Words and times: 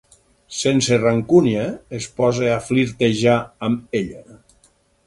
Sense 0.59 0.97
rancúnia, 1.01 1.67
es 1.99 2.09
posa 2.23 2.49
a 2.55 2.59
flirtejar 2.71 3.39
amb 3.71 3.99
ella. 4.03 4.27